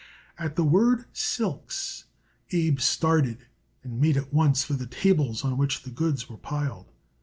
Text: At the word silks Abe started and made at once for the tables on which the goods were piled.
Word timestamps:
At 0.39 0.55
the 0.55 0.63
word 0.63 1.05
silks 1.13 2.05
Abe 2.49 2.79
started 2.79 3.45
and 3.83 4.01
made 4.01 4.17
at 4.17 4.33
once 4.33 4.63
for 4.63 4.73
the 4.73 4.87
tables 4.87 5.43
on 5.45 5.57
which 5.59 5.83
the 5.83 5.91
goods 5.91 6.27
were 6.27 6.37
piled. 6.37 6.89